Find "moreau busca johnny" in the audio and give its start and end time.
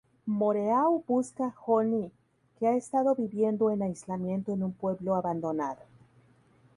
0.25-2.11